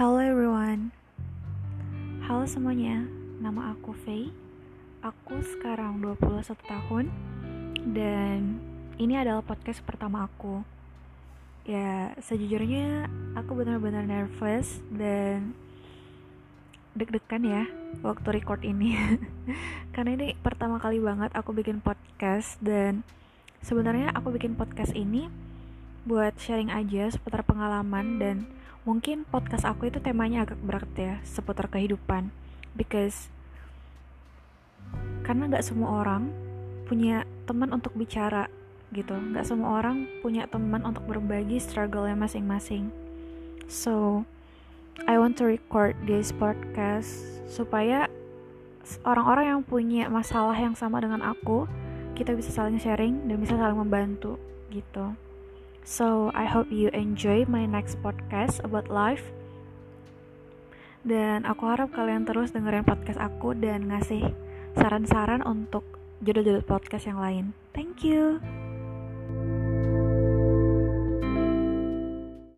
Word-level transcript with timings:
Hello 0.00 0.16
everyone. 0.16 0.96
Halo 2.24 2.48
semuanya. 2.48 3.04
Nama 3.36 3.76
aku 3.76 3.92
Faye. 3.92 4.32
Aku 5.04 5.44
sekarang 5.44 6.00
21 6.00 6.56
tahun. 6.56 7.12
Dan 7.92 8.64
ini 8.96 9.20
adalah 9.20 9.44
podcast 9.44 9.84
pertama 9.84 10.24
aku. 10.24 10.64
Ya 11.68 12.16
sejujurnya 12.16 13.12
Aku 13.36 13.52
benar-benar 13.52 14.08
nervous 14.08 14.80
Dan 14.88 15.52
Deg-degan 16.96 17.44
ya 17.44 17.68
Waktu 18.00 18.40
record 18.40 18.64
ini. 18.64 18.96
Karena 19.92 20.16
ini 20.16 20.32
pertama 20.40 20.80
kali 20.80 20.96
banget 20.96 21.28
aku 21.36 21.52
bikin 21.52 21.84
podcast 21.84 22.56
Dan 22.64 23.04
Sebenarnya 23.60 24.16
aku 24.16 24.32
bikin 24.32 24.56
podcast 24.56 24.96
ini 24.96 25.28
Buat 26.08 26.40
sharing 26.40 26.72
aja 26.72 27.12
seputar 27.12 27.44
pengalaman 27.44 28.16
dan 28.16 28.36
mungkin 28.88 29.28
podcast 29.28 29.68
aku 29.68 29.92
itu 29.92 30.00
temanya 30.00 30.48
agak 30.48 30.56
berat 30.64 30.90
ya 30.96 31.14
seputar 31.24 31.68
kehidupan. 31.68 32.32
Because 32.72 33.28
karena 35.22 35.46
nggak 35.52 35.66
semua 35.66 36.00
orang 36.00 36.32
punya 36.88 37.28
teman 37.44 37.70
untuk 37.70 37.92
bicara 37.92 38.48
gitu. 38.96 39.12
Nggak 39.12 39.44
semua 39.44 39.78
orang 39.78 40.08
punya 40.24 40.48
teman 40.48 40.82
untuk 40.88 41.04
berbagi 41.04 41.60
struggle-nya 41.60 42.16
masing-masing. 42.16 42.88
So 43.68 44.24
I 45.06 45.20
want 45.20 45.38
to 45.38 45.46
record 45.46 45.94
this 46.08 46.32
podcast 46.34 47.40
supaya 47.46 48.08
orang-orang 49.06 49.46
yang 49.54 49.62
punya 49.62 50.08
masalah 50.10 50.56
yang 50.56 50.74
sama 50.74 50.98
dengan 50.98 51.22
aku 51.22 51.68
kita 52.18 52.34
bisa 52.34 52.50
saling 52.52 52.76
sharing 52.76 53.28
dan 53.30 53.38
bisa 53.40 53.54
saling 53.56 53.78
membantu 53.78 54.36
gitu 54.68 55.14
So, 55.82 56.30
I 56.36 56.46
hope 56.46 56.68
you 56.70 56.92
enjoy 56.92 57.48
my 57.48 57.64
next 57.64 57.98
podcast 58.04 58.62
about 58.62 58.92
life. 58.92 59.32
Dan 61.00 61.48
aku 61.48 61.64
harap 61.64 61.96
kalian 61.96 62.28
terus 62.28 62.52
dengerin 62.52 62.84
podcast 62.84 63.16
aku 63.16 63.56
dan 63.56 63.88
ngasih 63.88 64.36
saran-saran 64.76 65.40
untuk 65.42 65.82
judul-judul 66.20 66.62
podcast 66.68 67.08
yang 67.08 67.18
lain. 67.18 67.44
Thank 67.72 68.04
you. 68.04 68.44